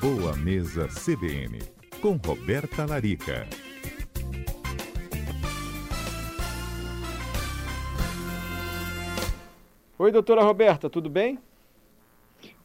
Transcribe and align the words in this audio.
Boa 0.00 0.34
Mesa 0.34 0.88
CBN, 0.88 1.58
com 2.00 2.12
Roberta 2.12 2.86
Larica. 2.86 3.46
Oi, 9.98 10.10
doutora 10.10 10.42
Roberta, 10.42 10.88
tudo 10.88 11.10
bem? 11.10 11.38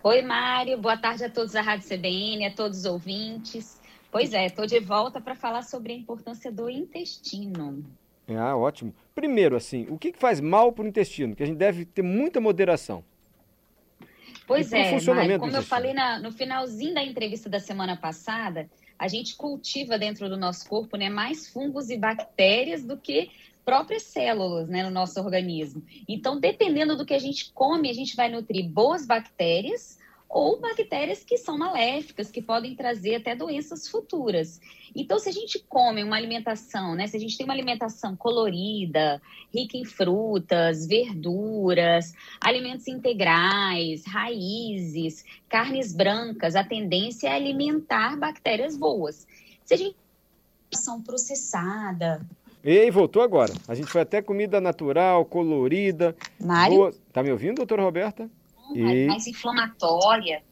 Oi, 0.01 0.21
Mário. 0.21 0.77
Boa 0.77 0.95
tarde 0.95 1.25
a 1.25 1.29
todos 1.29 1.51
da 1.51 1.61
Rádio 1.61 1.85
CBN, 1.89 2.45
a 2.45 2.53
todos 2.53 2.79
os 2.79 2.85
ouvintes. 2.85 3.81
Pois 4.09 4.33
é, 4.33 4.45
estou 4.45 4.65
de 4.65 4.79
volta 4.79 5.19
para 5.19 5.35
falar 5.35 5.63
sobre 5.63 5.91
a 5.91 5.95
importância 5.97 6.49
do 6.49 6.69
intestino. 6.69 7.83
Ah, 8.29 8.55
ótimo. 8.55 8.95
Primeiro, 9.13 9.57
assim, 9.57 9.85
o 9.89 9.97
que 9.97 10.13
faz 10.13 10.39
mal 10.39 10.71
para 10.71 10.85
o 10.85 10.87
intestino? 10.87 11.35
Que 11.35 11.43
a 11.43 11.45
gente 11.45 11.57
deve 11.57 11.83
ter 11.83 12.01
muita 12.01 12.39
moderação. 12.39 13.03
Pois 14.47 14.71
é, 14.71 14.99
Mário, 15.01 15.39
como 15.39 15.55
eu 15.55 15.63
falei 15.63 15.93
na, 15.93 16.19
no 16.19 16.31
finalzinho 16.31 16.93
da 16.93 17.03
entrevista 17.03 17.49
da 17.49 17.59
semana 17.59 17.97
passada, 17.97 18.69
a 18.97 19.07
gente 19.07 19.35
cultiva 19.35 19.97
dentro 19.97 20.29
do 20.29 20.37
nosso 20.37 20.67
corpo 20.67 20.97
né, 20.97 21.09
mais 21.09 21.49
fungos 21.49 21.89
e 21.89 21.97
bactérias 21.97 22.83
do 22.83 22.97
que 22.97 23.31
próprias 23.65 24.03
células 24.03 24.69
né, 24.69 24.83
no 24.83 24.91
nosso 24.91 25.19
organismo. 25.19 25.83
Então, 26.07 26.39
dependendo 26.39 26.95
do 26.95 27.05
que 27.05 27.13
a 27.13 27.19
gente 27.19 27.51
come, 27.51 27.89
a 27.89 27.93
gente 27.93 28.15
vai 28.15 28.29
nutrir 28.29 28.69
boas 28.69 29.05
bactérias 29.05 29.97
ou 30.29 30.59
bactérias 30.59 31.23
que 31.23 31.37
são 31.37 31.57
maléficas, 31.57 32.29
que 32.29 32.41
podem 32.41 32.75
trazer 32.75 33.15
até 33.15 33.35
doenças 33.35 33.87
futuras. 33.87 34.59
Então, 34.95 35.19
se 35.19 35.29
a 35.29 35.31
gente 35.31 35.63
come 35.69 36.03
uma 36.03 36.15
alimentação, 36.15 36.95
né, 36.95 37.07
se 37.07 37.15
a 37.15 37.19
gente 37.19 37.37
tem 37.37 37.45
uma 37.45 37.53
alimentação 37.53 38.15
colorida, 38.15 39.21
rica 39.53 39.77
em 39.77 39.85
frutas, 39.85 40.85
verduras, 40.85 42.13
alimentos 42.41 42.87
integrais, 42.87 44.05
raízes, 44.05 45.23
carnes 45.47 45.93
brancas, 45.93 46.55
a 46.55 46.63
tendência 46.63 47.27
é 47.27 47.33
alimentar 47.33 48.17
bactérias 48.17 48.77
boas. 48.77 49.27
Se 49.63 49.73
a 49.73 49.77
gente 49.77 49.95
alimentação 50.65 51.01
processada, 51.01 52.25
Ei, 52.67 52.89
voltou 52.89 53.21
agora. 53.21 53.53
A 53.67 53.75
gente 53.75 53.91
foi 53.91 54.01
até 54.01 54.23
comida 54.23 54.59
natural, 54.59 55.23
colorida. 55.23 56.15
Mário? 56.39 56.77
Boa... 56.77 56.93
Tá 57.13 57.21
me 57.21 57.31
ouvindo, 57.31 57.57
doutora 57.57 57.83
Roberta? 57.83 58.27
Mais 59.07 59.27
inflamatória, 59.27 60.43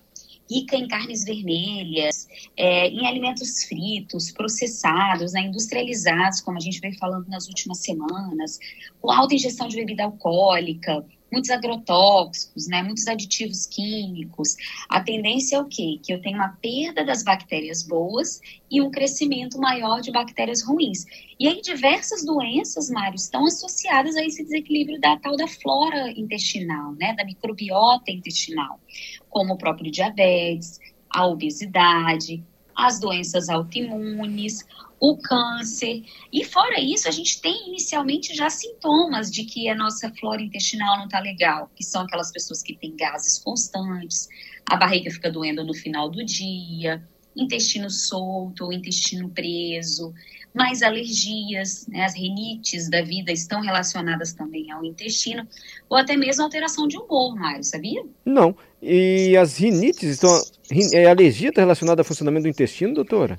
rica 0.50 0.75
em 0.75 0.88
carnes 0.88 1.23
vermelhas, 1.23 2.28
é, 2.55 2.88
em 2.88 3.08
alimentos 3.08 3.64
fritos, 3.64 4.31
processados, 4.31 5.33
né, 5.33 5.42
industrializados, 5.42 6.42
como 6.42 6.58
a 6.58 6.61
gente 6.61 6.80
vem 6.80 6.94
falando 6.97 7.28
nas 7.28 7.47
últimas 7.47 7.80
semanas, 7.80 8.59
com 9.02 9.11
alta 9.11 9.36
ingestão 9.36 9.67
de 9.67 9.78
bebida 9.78 10.03
alcoólica, 10.03 11.05
muitos 11.34 11.50
agrotóxicos, 11.50 12.67
né, 12.67 12.84
muitos 12.84 13.08
aditivos 13.08 13.66
químicos. 13.66 14.56
A 14.88 15.02
tendência 15.02 15.58
é 15.58 15.59
o 15.59 15.66
quê? 15.66 16.00
Que 16.02 16.14
eu 16.14 16.22
tenho 16.22 16.38
uma 16.38 16.50
perda 16.62 17.03
das 17.03 17.23
bactérias 17.23 17.81
boas 17.81 18.39
e 18.70 18.80
um 18.80 18.92
crescimento 18.92 19.59
maior 19.59 20.00
de 20.00 20.11
bactérias 20.11 20.64
ruins. 20.64 21.06
E 21.39 21.48
aí 21.48 21.61
diversas 21.61 22.23
doenças, 22.23 22.89
Mário, 22.89 23.16
estão 23.16 23.45
associadas 23.45 24.16
a 24.16 24.23
esse 24.23 24.44
desequilíbrio 24.44 25.02
da 25.02 25.17
tal 25.17 25.36
da 25.36 25.48
flora 25.48 26.11
intestinal, 26.11 26.94
né, 26.94 27.14
da 27.16 27.26
microbiota 27.26 28.11
intestinal, 28.11 28.80
como 29.30 29.56
o 29.56 29.58
próprio 29.58 29.92
diabetes, 29.92 30.80
a 31.09 31.26
obesidade, 31.26 32.44
as 32.76 33.00
doenças 33.00 33.50
autoimunes, 33.50 34.66
o 35.04 35.18
câncer. 35.18 36.02
E 36.32 36.46
fora 36.46 36.80
isso, 36.80 37.09
a 37.09 37.12
gente 37.12 37.42
tem 37.42 37.68
inicialmente 37.68 38.34
já 38.34 38.50
sintomas 38.50 39.30
de 39.30 39.44
que 39.44 39.68
a 39.68 39.76
nossa 39.76 40.10
flora 40.18 40.42
intestinal 40.42 40.98
não 40.98 41.08
está 41.08 41.20
legal, 41.20 41.70
que 41.76 41.84
são 41.84 42.04
aquelas 42.04 42.32
pessoas 42.32 42.64
que 42.64 42.73
têm 42.73 42.95
gases 42.95 43.38
constantes, 43.38 44.30
a 44.66 44.78
barriga 44.78 45.12
fica 45.12 45.30
doendo 45.30 45.62
no 45.66 45.73
final 45.73 46.10
do 46.10 46.23
dia, 46.23 47.04
intestino 47.36 47.90
solto 47.90 48.64
ou 48.64 48.72
intestino 48.72 49.28
preso, 49.28 50.14
mais 50.54 50.82
alergias, 50.82 51.86
né, 51.88 52.06
as 52.06 52.16
rinites 52.16 52.89
da 52.89 53.02
vida 53.02 53.30
estão 53.30 53.60
relacionadas 53.60 54.32
também 54.32 54.72
ao 54.72 54.86
intestino, 54.86 55.45
ou 55.89 55.98
até 55.98 56.16
mesmo 56.16 56.44
alteração 56.44 56.88
de 56.88 56.98
humor, 56.98 57.36
Mário, 57.36 57.64
sabia? 57.66 58.06
Não. 58.23 58.56
E 58.82 59.36
as 59.36 59.58
rinites 59.58 60.04
estão. 60.04 60.42
É, 60.94 61.08
a 61.08 61.11
alergia 61.11 61.50
está 61.50 61.60
relacionada 61.60 62.00
ao 62.00 62.06
funcionamento 62.06 62.44
do 62.44 62.50
intestino, 62.50 62.94
doutora? 62.94 63.38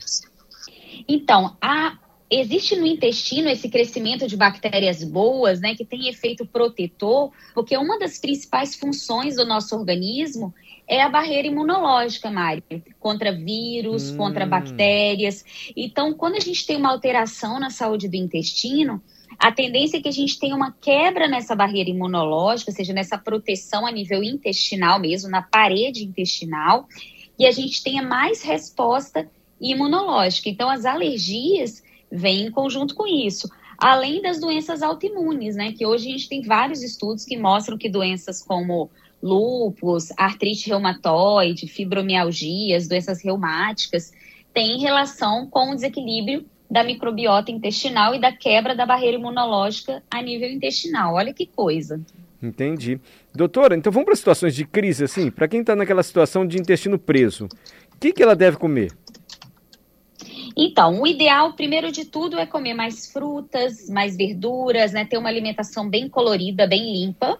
Então, 1.08 1.56
a, 1.60 1.98
existe 2.30 2.76
no 2.76 2.86
intestino 2.86 3.48
esse 3.48 3.68
crescimento 3.68 4.26
de 4.26 4.36
bactérias 4.36 5.04
boas, 5.04 5.60
né, 5.60 5.74
que 5.74 5.84
tem 5.84 6.08
efeito 6.08 6.46
protetor, 6.46 7.30
porque 7.54 7.76
uma 7.76 7.98
das 7.98 8.18
principais 8.18 8.74
funções 8.74 9.36
do 9.36 9.44
nosso 9.44 9.76
organismo 9.76 10.54
é 10.86 11.02
a 11.02 11.08
barreira 11.08 11.48
imunológica, 11.48 12.30
Mário, 12.30 12.62
contra 13.00 13.32
vírus, 13.32 14.10
hum. 14.10 14.16
contra 14.18 14.46
bactérias. 14.46 15.44
Então, 15.74 16.12
quando 16.12 16.34
a 16.34 16.40
gente 16.40 16.66
tem 16.66 16.76
uma 16.76 16.90
alteração 16.90 17.58
na 17.58 17.70
saúde 17.70 18.08
do 18.08 18.16
intestino, 18.16 19.02
a 19.38 19.50
tendência 19.50 19.98
é 19.98 20.00
que 20.00 20.08
a 20.08 20.12
gente 20.12 20.38
tenha 20.38 20.54
uma 20.54 20.72
quebra 20.72 21.26
nessa 21.26 21.54
barreira 21.54 21.90
imunológica, 21.90 22.70
ou 22.70 22.76
seja, 22.76 22.92
nessa 22.92 23.18
proteção 23.18 23.86
a 23.86 23.90
nível 23.90 24.22
intestinal 24.22 24.98
mesmo, 25.00 25.30
na 25.30 25.42
parede 25.42 26.04
intestinal, 26.04 26.86
e 27.38 27.46
a 27.46 27.50
gente 27.50 27.82
tenha 27.82 28.02
mais 28.02 28.42
resposta 28.42 29.28
imunológica. 29.60 30.48
Então, 30.48 30.68
as 30.68 30.84
alergias 30.84 31.82
vêm 32.10 32.46
em 32.46 32.50
conjunto 32.50 32.94
com 32.94 33.06
isso. 33.06 33.48
Além 33.78 34.22
das 34.22 34.40
doenças 34.40 34.82
autoimunes, 34.82 35.56
né? 35.56 35.72
Que 35.72 35.84
hoje 35.84 36.08
a 36.08 36.12
gente 36.12 36.28
tem 36.28 36.42
vários 36.42 36.82
estudos 36.82 37.24
que 37.24 37.36
mostram 37.36 37.76
que 37.76 37.88
doenças 37.88 38.42
como 38.42 38.90
lúpus, 39.22 40.08
artrite 40.16 40.68
reumatoide, 40.68 41.66
fibromialgias, 41.66 42.86
doenças 42.86 43.22
reumáticas, 43.24 44.12
têm 44.52 44.78
relação 44.78 45.46
com 45.46 45.70
o 45.70 45.74
desequilíbrio 45.74 46.44
da 46.70 46.84
microbiota 46.84 47.50
intestinal 47.50 48.14
e 48.14 48.20
da 48.20 48.32
quebra 48.32 48.74
da 48.74 48.84
barreira 48.84 49.16
imunológica 49.16 50.02
a 50.10 50.20
nível 50.20 50.50
intestinal. 50.50 51.14
Olha 51.14 51.32
que 51.32 51.46
coisa. 51.46 52.00
Entendi. 52.42 53.00
Doutora, 53.34 53.74
então 53.74 53.90
vamos 53.90 54.06
para 54.06 54.16
situações 54.16 54.54
de 54.54 54.66
crise, 54.66 55.04
assim? 55.04 55.30
Para 55.30 55.48
quem 55.48 55.60
está 55.60 55.74
naquela 55.74 56.02
situação 56.02 56.46
de 56.46 56.58
intestino 56.58 56.98
preso, 56.98 57.46
o 57.46 57.98
que, 57.98 58.12
que 58.12 58.22
ela 58.22 58.36
deve 58.36 58.58
comer? 58.58 58.92
Então, 60.56 61.02
o 61.02 61.06
ideal, 61.06 61.52
primeiro 61.54 61.90
de 61.90 62.04
tudo, 62.04 62.38
é 62.38 62.46
comer 62.46 62.74
mais 62.74 63.10
frutas, 63.10 63.88
mais 63.88 64.16
verduras, 64.16 64.92
né? 64.92 65.04
Ter 65.04 65.18
uma 65.18 65.28
alimentação 65.28 65.88
bem 65.88 66.08
colorida, 66.08 66.66
bem 66.66 66.92
limpa. 66.92 67.38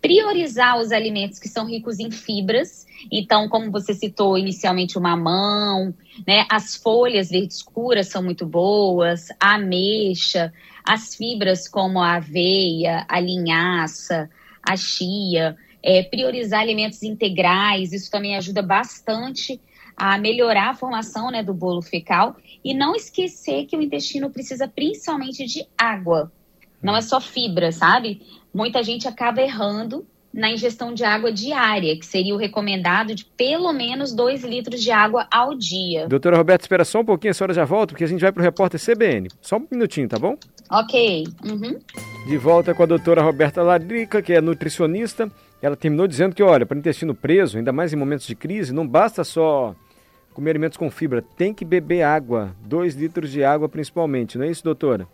Priorizar 0.00 0.80
os 0.80 0.90
alimentos 0.90 1.38
que 1.38 1.48
são 1.48 1.66
ricos 1.66 2.00
em 2.00 2.10
fibras. 2.10 2.84
Então, 3.12 3.48
como 3.48 3.70
você 3.70 3.94
citou 3.94 4.36
inicialmente, 4.36 4.98
o 4.98 5.00
mamão, 5.00 5.94
né? 6.26 6.46
As 6.50 6.74
folhas 6.74 7.30
verdes 7.30 7.58
escuras 7.58 8.08
são 8.08 8.24
muito 8.24 8.44
boas, 8.44 9.28
a 9.38 9.54
ameixa, 9.54 10.52
as 10.84 11.14
fibras 11.14 11.68
como 11.68 12.00
a 12.00 12.16
aveia, 12.16 13.06
a 13.08 13.20
linhaça, 13.20 14.28
a 14.62 14.76
chia. 14.76 15.56
É, 15.80 16.02
priorizar 16.02 16.60
alimentos 16.60 17.04
integrais, 17.04 17.92
isso 17.92 18.10
também 18.10 18.36
ajuda 18.36 18.60
bastante 18.62 19.60
a 19.98 20.16
melhorar 20.16 20.70
a 20.70 20.74
formação 20.74 21.30
né, 21.30 21.42
do 21.42 21.52
bolo 21.52 21.82
fecal 21.82 22.36
e 22.64 22.72
não 22.72 22.94
esquecer 22.94 23.66
que 23.66 23.76
o 23.76 23.82
intestino 23.82 24.30
precisa 24.30 24.68
principalmente 24.68 25.44
de 25.44 25.66
água. 25.76 26.30
Não 26.80 26.96
é 26.96 27.00
só 27.02 27.20
fibra, 27.20 27.72
sabe? 27.72 28.22
Muita 28.54 28.82
gente 28.82 29.08
acaba 29.08 29.42
errando 29.42 30.06
na 30.32 30.50
ingestão 30.50 30.94
de 30.94 31.02
água 31.04 31.32
diária, 31.32 31.98
que 31.98 32.06
seria 32.06 32.34
o 32.34 32.38
recomendado 32.38 33.14
de 33.14 33.24
pelo 33.24 33.72
menos 33.72 34.14
2 34.14 34.44
litros 34.44 34.80
de 34.80 34.90
água 34.90 35.26
ao 35.30 35.54
dia. 35.54 36.06
Doutora 36.06 36.36
Roberta, 36.36 36.64
espera 36.64 36.84
só 36.84 37.00
um 37.00 37.04
pouquinho, 37.04 37.30
a 37.32 37.34
senhora 37.34 37.54
já 37.54 37.64
volta, 37.64 37.92
porque 37.92 38.04
a 38.04 38.06
gente 38.06 38.20
vai 38.20 38.30
para 38.30 38.40
o 38.40 38.44
repórter 38.44 38.80
CBN. 38.80 39.28
Só 39.40 39.56
um 39.56 39.66
minutinho, 39.70 40.08
tá 40.08 40.18
bom? 40.18 40.36
Ok. 40.70 41.24
Uhum. 41.44 41.78
De 42.28 42.36
volta 42.36 42.74
com 42.74 42.82
a 42.82 42.86
doutora 42.86 43.22
Roberta 43.22 43.62
Ladrica, 43.62 44.22
que 44.22 44.32
é 44.32 44.40
nutricionista. 44.40 45.30
Ela 45.60 45.76
terminou 45.76 46.06
dizendo 46.06 46.34
que, 46.36 46.42
olha, 46.42 46.64
para 46.64 46.78
intestino 46.78 47.14
preso, 47.14 47.58
ainda 47.58 47.72
mais 47.72 47.92
em 47.92 47.96
momentos 47.96 48.26
de 48.26 48.36
crise, 48.36 48.72
não 48.72 48.86
basta 48.86 49.24
só 49.24 49.74
comer 50.38 50.50
alimentos 50.50 50.78
com 50.78 50.88
fibra, 50.88 51.20
tem 51.36 51.52
que 51.52 51.64
beber 51.64 52.02
água, 52.02 52.54
2 52.64 52.94
litros 52.94 53.28
de 53.32 53.42
água 53.42 53.68
principalmente, 53.68 54.38
não 54.38 54.44
é 54.44 54.50
isso, 54.50 54.62
doutora? 54.62 55.04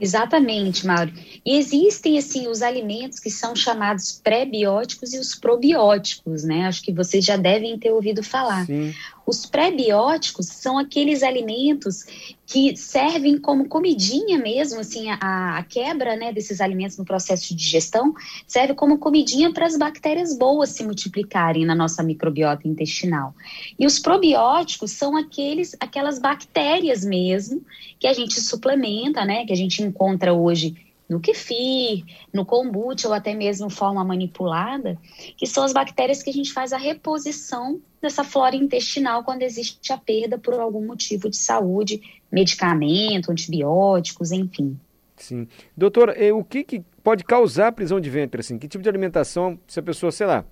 Exatamente, 0.00 0.84
Mauro. 0.84 1.12
E 1.46 1.56
existem, 1.56 2.18
assim, 2.18 2.48
os 2.48 2.60
alimentos 2.60 3.20
que 3.20 3.30
são 3.30 3.54
chamados 3.54 4.20
pré-bióticos 4.24 5.14
e 5.14 5.18
os 5.18 5.36
probióticos, 5.36 6.42
né? 6.42 6.66
Acho 6.66 6.82
que 6.82 6.92
vocês 6.92 7.24
já 7.24 7.36
devem 7.36 7.78
ter 7.78 7.92
ouvido 7.92 8.20
falar. 8.20 8.66
Sim. 8.66 8.92
Os 9.26 9.46
pré-bióticos 9.46 10.46
são 10.46 10.78
aqueles 10.78 11.22
alimentos 11.22 12.04
que 12.46 12.76
servem 12.76 13.38
como 13.38 13.68
comidinha 13.68 14.38
mesmo, 14.38 14.80
assim, 14.80 15.08
a, 15.08 15.58
a 15.58 15.62
quebra 15.62 16.16
né, 16.16 16.32
desses 16.32 16.60
alimentos 16.60 16.98
no 16.98 17.04
processo 17.04 17.48
de 17.48 17.54
digestão 17.54 18.12
serve 18.46 18.74
como 18.74 18.98
comidinha 18.98 19.52
para 19.52 19.66
as 19.66 19.76
bactérias 19.76 20.36
boas 20.36 20.70
se 20.70 20.82
multiplicarem 20.82 21.64
na 21.64 21.74
nossa 21.74 22.02
microbiota 22.02 22.66
intestinal. 22.66 23.34
E 23.78 23.86
os 23.86 23.98
probióticos 24.00 24.90
são 24.90 25.16
aqueles, 25.16 25.76
aquelas 25.78 26.18
bactérias 26.18 27.04
mesmo 27.04 27.64
que 27.98 28.06
a 28.06 28.12
gente 28.12 28.40
suplementa, 28.40 29.24
né, 29.24 29.46
que 29.46 29.52
a 29.52 29.56
gente 29.56 29.82
encontra 29.82 30.34
hoje 30.34 30.89
no 31.10 31.18
kefir, 31.18 32.04
no 32.32 32.46
kombucha 32.46 33.08
ou 33.08 33.12
até 33.12 33.34
mesmo 33.34 33.68
forma 33.68 34.04
manipulada, 34.04 34.96
que 35.36 35.44
são 35.44 35.64
as 35.64 35.72
bactérias 35.72 36.22
que 36.22 36.30
a 36.30 36.32
gente 36.32 36.52
faz 36.52 36.72
a 36.72 36.78
reposição 36.78 37.80
dessa 38.00 38.22
flora 38.22 38.54
intestinal 38.54 39.24
quando 39.24 39.42
existe 39.42 39.92
a 39.92 39.98
perda 39.98 40.38
por 40.38 40.54
algum 40.54 40.86
motivo 40.86 41.28
de 41.28 41.36
saúde, 41.36 42.00
medicamento, 42.30 43.32
antibióticos, 43.32 44.30
enfim. 44.30 44.78
Sim. 45.16 45.48
Doutora, 45.76 46.14
o 46.32 46.44
que, 46.44 46.62
que 46.62 46.84
pode 47.02 47.24
causar 47.24 47.72
prisão 47.72 48.00
de 48.00 48.08
ventre? 48.08 48.40
Assim? 48.40 48.56
Que 48.56 48.68
tipo 48.68 48.82
de 48.82 48.88
alimentação, 48.88 49.58
se 49.66 49.80
a 49.80 49.82
pessoa, 49.82 50.12
sei 50.12 50.28
lá, 50.28 50.44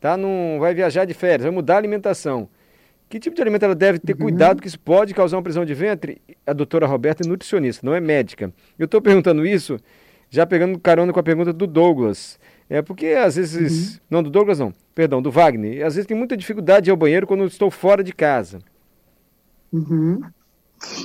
tá 0.00 0.16
num, 0.16 0.58
vai 0.60 0.72
viajar 0.72 1.04
de 1.04 1.14
férias, 1.14 1.42
vai 1.42 1.50
mudar 1.50 1.74
a 1.74 1.78
alimentação, 1.78 2.48
que 3.08 3.20
tipo 3.20 3.36
de 3.36 3.42
alimento 3.42 3.64
ela 3.64 3.74
deve 3.74 3.98
ter 3.98 4.12
uhum. 4.12 4.18
cuidado 4.18 4.60
que 4.60 4.68
isso 4.68 4.80
pode 4.80 5.14
causar 5.14 5.36
uma 5.36 5.42
prisão 5.42 5.64
de 5.64 5.74
ventre? 5.74 6.20
A 6.46 6.52
doutora 6.52 6.86
Roberta 6.86 7.24
é 7.24 7.28
nutricionista, 7.28 7.86
não 7.86 7.94
é 7.94 8.00
médica. 8.00 8.52
Eu 8.78 8.86
estou 8.86 9.00
perguntando 9.00 9.46
isso 9.46 9.78
já 10.28 10.44
pegando 10.44 10.78
carona 10.78 11.12
com 11.12 11.20
a 11.20 11.22
pergunta 11.22 11.52
do 11.52 11.66
Douglas. 11.66 12.38
É 12.68 12.82
porque 12.82 13.06
às 13.06 13.36
vezes. 13.36 13.94
Uhum. 13.94 14.00
Não, 14.10 14.22
do 14.22 14.30
Douglas 14.30 14.58
não, 14.58 14.72
perdão, 14.94 15.22
do 15.22 15.30
Wagner. 15.30 15.86
Às 15.86 15.94
vezes 15.94 16.06
tem 16.06 16.16
muita 16.16 16.36
dificuldade 16.36 16.84
de 16.84 16.90
ir 16.90 16.92
ao 16.92 16.96
banheiro 16.96 17.26
quando 17.26 17.44
estou 17.44 17.70
fora 17.70 18.02
de 18.02 18.12
casa. 18.12 18.58
Uhum. 19.72 20.20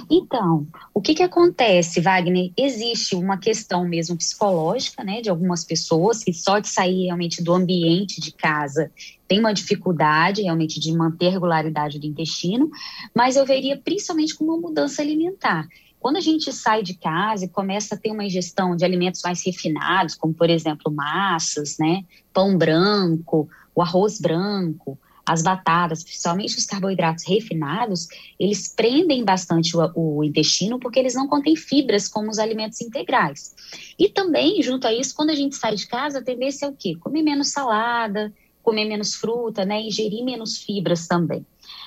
Então, 0.10 0.68
o 0.94 1.02
que, 1.02 1.14
que 1.14 1.24
acontece, 1.24 2.02
Wagner? 2.02 2.52
Existe 2.58 3.16
uma 3.16 3.38
questão 3.38 3.88
mesmo 3.88 4.18
psicológica, 4.18 5.04
né, 5.04 5.22
de 5.22 5.30
algumas 5.30 5.64
pessoas 5.64 6.24
que 6.24 6.34
só 6.34 6.60
de 6.60 6.68
sair 6.68 7.06
realmente 7.06 7.42
do 7.42 7.54
ambiente 7.54 8.20
de 8.20 8.32
casa 8.32 8.92
tem 9.28 9.40
uma 9.40 9.54
dificuldade 9.54 10.42
realmente 10.42 10.78
de 10.80 10.92
manter 10.92 11.28
a 11.28 11.32
regularidade 11.32 11.98
do 11.98 12.06
intestino, 12.06 12.70
mas 13.16 13.38
eu 13.38 13.46
veria 13.46 13.78
principalmente 13.78 14.36
com 14.36 14.44
uma 14.44 14.58
mudança 14.58 15.02
alimentar. 15.02 15.68
Quando 16.02 16.18
a 16.18 16.22
gente 16.22 16.52
sai 16.52 16.84
de 16.84 16.96
casa 16.96 17.46
e 17.46 17.48
começa 17.48 17.96
a 17.96 17.98
ter 17.98 18.12
uma 18.12 18.26
ingestão 18.26 18.76
de 18.76 18.84
alimentos 18.84 19.22
mais 19.24 19.46
refinados, 19.46 20.16
como 20.16 20.34
por 20.34 20.50
exemplo 20.50 20.92
massas, 20.92 21.78
né, 21.80 22.04
pão 22.34 22.58
branco, 22.58 23.48
o 23.74 23.82
arroz 23.82 24.20
branco, 24.20 25.00
as 25.26 25.42
batatas, 25.42 26.04
principalmente 26.04 26.58
os 26.58 26.66
carboidratos 26.66 27.24
refinados, 27.28 28.08
eles 28.40 28.68
prendem 28.68 29.24
bastante 29.24 29.76
o, 29.78 29.92
o, 29.96 30.24
intestino 30.24 30.80
porque 30.80 31.00
eles 31.00 31.14
não 31.14 31.28
contêm 31.28 31.56
fibras 31.56 32.08
como 32.08 32.30
os 32.30 32.40
alimentos 32.40 32.82
integrais. 32.82 33.56
E 33.98 34.10
também, 34.10 34.62
junto 34.62 34.88
a 34.88 34.94
isso, 34.94 35.16
quando 35.16 35.30
a 35.30 35.36
gente 35.36 35.56
sai 35.56 35.76
de 35.76 35.88
casa, 35.88 36.20
a 36.20 36.24
tendência 36.24 36.66
é 36.66 36.70
o 36.70 36.76
quê? 36.76 36.96
Comer 37.00 37.22
menos 37.22 37.50
salada, 37.50 38.34
comer 38.62 38.86
menos 38.86 39.16
fruta, 39.16 39.66
né? 39.66 39.82
Ingerir 39.82 40.24
menos 40.24 40.58
fibras 40.58 41.08
também. 41.08 41.46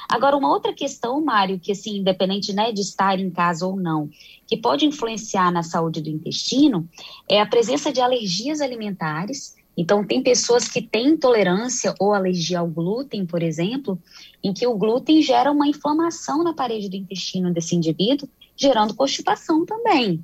Agora, 0.09 0.37
uma 0.37 0.51
outra 0.51 0.73
questão, 0.73 1.23
Mário, 1.25 1.59
que 1.59 1.73
assim, 1.73 1.99
independente 1.99 2.53
né, 2.53 2.73
de 2.73 2.81
estar 2.81 3.19
em 3.19 3.31
casa 3.31 3.67
ou 3.67 3.77
não, 3.77 4.09
que 4.47 4.57
pode 4.57 4.87
influenciar 4.87 5.51
na 5.51 5.63
saúde 5.63 6.01
do 6.01 6.11
intestino, 6.11 6.89
é 7.29 7.41
a 7.41 7.47
presença 7.47 7.93
de 7.93 8.01
alergias 8.01 8.61
alimentares, 8.61 9.57
então, 9.76 10.05
tem 10.06 10.23
pessoas 10.23 10.69
que 10.69 10.81
têm 10.81 11.09
intolerância 11.09 11.94
ou 11.99 12.15
alergia 12.15 12.61
ao 12.61 12.69
glúten, 12.69 13.26
por 13.26 13.43
exemplo, 13.43 14.00
em 14.43 14.53
que 14.53 14.67
o 14.67 14.76
glúten 14.76 15.21
gera 15.21 15.50
uma 15.50 15.67
inflamação 15.67 16.44
na 16.44 16.55
parede 16.55 16.88
do 16.88 16.97
intestino 16.97 17.53
desse 17.53 17.75
indivíduo, 17.75 18.29
gerando 18.56 18.94
constipação 18.94 19.67
também. 19.67 20.23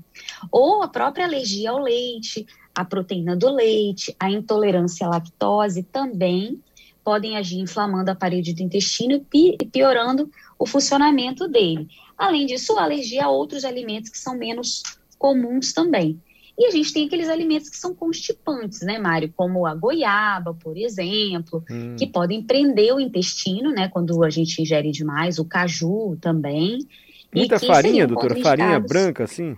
Ou 0.52 0.82
a 0.82 0.88
própria 0.88 1.24
alergia 1.24 1.70
ao 1.70 1.78
leite, 1.78 2.46
a 2.74 2.84
proteína 2.84 3.36
do 3.36 3.50
leite, 3.50 4.14
a 4.20 4.30
intolerância 4.30 5.06
à 5.06 5.10
lactose 5.10 5.82
também 5.82 6.60
podem 7.02 7.36
agir 7.36 7.58
inflamando 7.58 8.10
a 8.10 8.14
parede 8.14 8.52
do 8.52 8.62
intestino 8.62 9.26
e 9.34 9.56
piorando 9.72 10.30
o 10.58 10.66
funcionamento 10.66 11.48
dele. 11.48 11.88
Além 12.16 12.46
disso, 12.46 12.78
a 12.78 12.84
alergia 12.84 13.24
a 13.24 13.30
outros 13.30 13.64
alimentos 13.64 14.10
que 14.10 14.18
são 14.18 14.36
menos 14.36 14.82
comuns 15.18 15.72
também. 15.72 16.20
E 16.60 16.66
a 16.66 16.70
gente 16.70 16.92
tem 16.92 17.06
aqueles 17.06 17.30
alimentos 17.30 17.70
que 17.70 17.76
são 17.78 17.94
constipantes, 17.94 18.82
né, 18.82 18.98
Mário? 18.98 19.32
Como 19.34 19.66
a 19.66 19.74
goiaba, 19.74 20.52
por 20.52 20.76
exemplo, 20.76 21.64
hum. 21.70 21.96
que 21.96 22.06
podem 22.06 22.42
prender 22.42 22.94
o 22.94 23.00
intestino, 23.00 23.70
né, 23.70 23.88
quando 23.88 24.22
a 24.22 24.28
gente 24.28 24.60
ingere 24.60 24.90
demais, 24.90 25.38
o 25.38 25.44
caju 25.46 26.18
também. 26.20 26.86
Muita 27.34 27.58
farinha, 27.58 28.06
doutora? 28.06 28.38
Farinha 28.42 28.78
branca, 28.78 29.24
assim? 29.24 29.56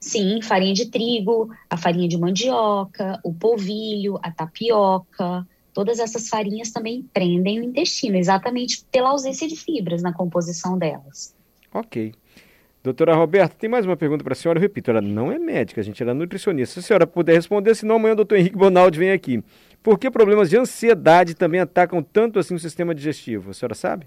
Sim, 0.00 0.40
farinha 0.40 0.72
de 0.72 0.86
trigo, 0.86 1.50
a 1.68 1.76
farinha 1.76 2.08
de 2.08 2.16
mandioca, 2.16 3.20
o 3.22 3.34
polvilho, 3.34 4.18
a 4.22 4.30
tapioca, 4.30 5.46
todas 5.74 5.98
essas 5.98 6.26
farinhas 6.30 6.70
também 6.70 7.02
prendem 7.12 7.60
o 7.60 7.64
intestino, 7.64 8.16
exatamente 8.16 8.82
pela 8.90 9.10
ausência 9.10 9.46
de 9.46 9.56
fibras 9.56 10.00
na 10.00 10.14
composição 10.14 10.78
delas. 10.78 11.34
Ok. 11.74 12.14
Doutora 12.88 13.14
Roberta, 13.14 13.54
tem 13.54 13.68
mais 13.68 13.84
uma 13.84 13.98
pergunta 13.98 14.24
para 14.24 14.32
a 14.32 14.34
senhora. 14.34 14.58
Eu 14.58 14.62
repito, 14.62 14.90
ela 14.90 15.02
não 15.02 15.30
é 15.30 15.38
médica, 15.38 15.82
gente, 15.82 16.02
ela 16.02 16.12
é 16.12 16.14
nutricionista. 16.14 16.72
Se 16.72 16.78
a 16.80 16.82
senhora 16.82 17.06
puder 17.06 17.34
responder, 17.34 17.74
senão 17.74 17.96
amanhã 17.96 18.14
o 18.14 18.16
doutor 18.16 18.38
Henrique 18.38 18.56
Bonaldi 18.56 18.98
vem 18.98 19.10
aqui. 19.10 19.44
Por 19.82 19.98
que 19.98 20.10
problemas 20.10 20.48
de 20.48 20.56
ansiedade 20.56 21.34
também 21.34 21.60
atacam 21.60 22.02
tanto 22.02 22.38
assim 22.38 22.54
o 22.54 22.58
sistema 22.58 22.94
digestivo? 22.94 23.50
A 23.50 23.52
senhora 23.52 23.74
sabe? 23.74 24.06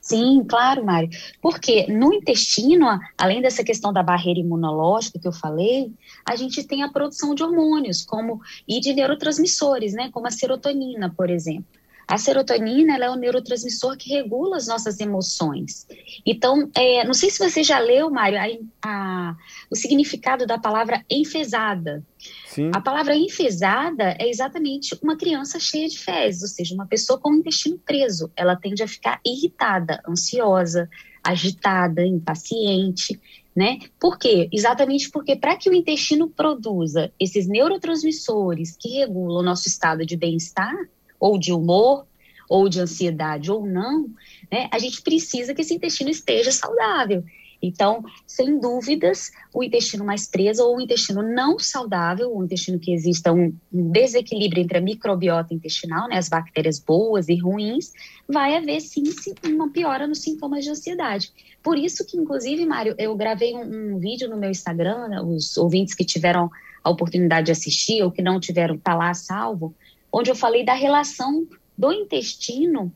Sim, 0.00 0.44
claro, 0.48 0.84
Mário. 0.84 1.10
Porque 1.42 1.88
no 1.88 2.14
intestino, 2.14 2.86
além 3.18 3.42
dessa 3.42 3.64
questão 3.64 3.92
da 3.92 4.00
barreira 4.00 4.38
imunológica 4.38 5.18
que 5.18 5.26
eu 5.26 5.32
falei, 5.32 5.90
a 6.24 6.36
gente 6.36 6.62
tem 6.62 6.84
a 6.84 6.88
produção 6.88 7.34
de 7.34 7.42
hormônios, 7.42 8.04
como 8.04 8.40
e 8.68 8.78
de 8.78 8.94
neurotransmissores, 8.94 9.92
né, 9.92 10.08
como 10.12 10.28
a 10.28 10.30
serotonina, 10.30 11.12
por 11.16 11.30
exemplo. 11.30 11.66
A 12.08 12.18
serotonina 12.18 12.96
é 12.96 13.10
um 13.10 13.16
neurotransmissor 13.16 13.96
que 13.96 14.10
regula 14.10 14.56
as 14.56 14.68
nossas 14.68 15.00
emoções. 15.00 15.86
Então, 16.24 16.70
é, 16.76 17.04
não 17.04 17.12
sei 17.12 17.30
se 17.30 17.38
você 17.38 17.64
já 17.64 17.80
leu, 17.80 18.08
Mário, 18.10 18.38
a, 18.38 18.88
a, 18.88 19.36
o 19.68 19.74
significado 19.74 20.46
da 20.46 20.56
palavra 20.56 21.04
enfesada. 21.10 22.04
Sim. 22.46 22.70
A 22.72 22.80
palavra 22.80 23.16
enfesada 23.16 24.16
é 24.20 24.28
exatamente 24.28 24.96
uma 25.02 25.16
criança 25.16 25.58
cheia 25.58 25.88
de 25.88 25.98
fezes, 25.98 26.42
ou 26.42 26.48
seja, 26.48 26.74
uma 26.74 26.86
pessoa 26.86 27.18
com 27.18 27.30
o 27.30 27.34
intestino 27.34 27.76
preso. 27.84 28.30
Ela 28.36 28.54
tende 28.54 28.84
a 28.84 28.88
ficar 28.88 29.20
irritada, 29.26 30.00
ansiosa, 30.08 30.88
agitada, 31.24 32.06
impaciente. 32.06 33.20
Né? 33.54 33.78
Por 33.98 34.18
quê? 34.18 34.48
Exatamente 34.52 35.10
porque 35.10 35.34
para 35.34 35.56
que 35.56 35.68
o 35.68 35.74
intestino 35.74 36.28
produza 36.28 37.10
esses 37.18 37.48
neurotransmissores 37.48 38.76
que 38.78 38.98
regulam 38.98 39.40
o 39.40 39.42
nosso 39.42 39.66
estado 39.66 40.04
de 40.04 40.14
bem-estar, 40.14 40.76
ou 41.18 41.38
de 41.38 41.52
humor, 41.52 42.06
ou 42.48 42.68
de 42.68 42.80
ansiedade 42.80 43.50
ou 43.50 43.66
não, 43.66 44.08
né, 44.50 44.68
a 44.70 44.78
gente 44.78 45.02
precisa 45.02 45.54
que 45.54 45.62
esse 45.62 45.74
intestino 45.74 46.10
esteja 46.10 46.52
saudável. 46.52 47.24
Então, 47.62 48.04
sem 48.26 48.60
dúvidas, 48.60 49.30
o 49.52 49.64
intestino 49.64 50.04
mais 50.04 50.28
preso 50.28 50.62
ou 50.62 50.76
o 50.76 50.80
intestino 50.80 51.22
não 51.22 51.58
saudável, 51.58 52.30
o 52.34 52.44
intestino 52.44 52.78
que 52.78 52.92
exista 52.92 53.32
um, 53.32 53.52
desequilíbrio 53.72 54.62
entre 54.62 54.78
a 54.78 54.80
microbiota 54.80 55.54
intestinal, 55.54 56.06
né, 56.08 56.18
as 56.18 56.28
bactérias 56.28 56.78
boas 56.78 57.28
e 57.28 57.36
ruins, 57.36 57.92
vai 58.28 58.56
haver 58.56 58.80
sim 58.80 59.04
uma 59.46 59.70
piora 59.70 60.06
nos 60.06 60.20
sintomas 60.20 60.64
de 60.64 60.70
ansiedade. 60.70 61.32
Por 61.62 61.78
isso 61.78 62.06
que, 62.06 62.16
inclusive, 62.16 62.64
Mário, 62.66 62.94
eu 62.98 63.16
gravei 63.16 63.54
um, 63.54 63.94
um 63.94 63.98
vídeo 63.98 64.28
no 64.28 64.36
meu 64.36 64.50
Instagram, 64.50 65.08
né, 65.08 65.20
os 65.22 65.56
ouvintes 65.56 65.94
que 65.94 66.04
tiveram 66.04 66.50
a 66.84 66.90
oportunidade 66.90 67.46
de 67.46 67.52
assistir 67.52 68.02
ou 68.02 68.12
que 68.12 68.22
não 68.22 68.38
tiveram, 68.38 68.78
tá 68.78 68.94
lá 68.94 69.12
salvo, 69.14 69.74
onde 70.16 70.30
eu 70.30 70.34
falei 70.34 70.64
da 70.64 70.72
relação 70.72 71.46
do 71.76 71.92
intestino 71.92 72.90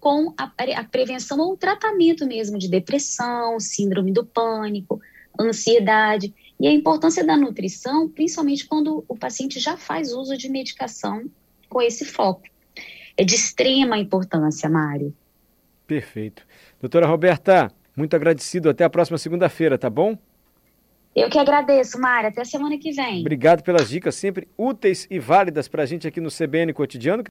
com 0.00 0.34
a, 0.36 0.52
a 0.76 0.84
prevenção 0.84 1.38
ou 1.38 1.52
o 1.52 1.56
tratamento 1.56 2.26
mesmo 2.26 2.58
de 2.58 2.68
depressão, 2.68 3.60
síndrome 3.60 4.10
do 4.10 4.26
pânico, 4.26 5.00
ansiedade 5.38 6.34
e 6.58 6.66
a 6.66 6.72
importância 6.72 7.24
da 7.24 7.36
nutrição, 7.36 8.08
principalmente 8.08 8.66
quando 8.66 9.04
o 9.06 9.16
paciente 9.16 9.60
já 9.60 9.76
faz 9.76 10.12
uso 10.12 10.36
de 10.36 10.48
medicação 10.48 11.30
com 11.68 11.80
esse 11.80 12.04
foco. 12.04 12.42
É 13.16 13.22
de 13.22 13.36
extrema 13.36 13.96
importância, 13.96 14.68
Mário. 14.68 15.14
Perfeito. 15.86 16.44
Doutora 16.80 17.06
Roberta, 17.06 17.70
muito 17.96 18.16
agradecido. 18.16 18.68
Até 18.68 18.82
a 18.82 18.90
próxima 18.90 19.16
segunda-feira, 19.16 19.78
tá 19.78 19.88
bom? 19.88 20.18
Eu 21.14 21.30
que 21.30 21.38
agradeço, 21.38 22.00
Mário. 22.00 22.28
Até 22.28 22.44
semana 22.44 22.76
que 22.76 22.90
vem. 22.90 23.20
Obrigado 23.20 23.62
pelas 23.62 23.88
dicas 23.88 24.16
sempre 24.16 24.48
úteis 24.58 25.06
e 25.08 25.20
válidas 25.20 25.68
para 25.68 25.84
a 25.84 25.86
gente 25.86 26.08
aqui 26.08 26.20
no 26.20 26.28
CBN 26.28 26.72
Cotidiano. 26.72 27.22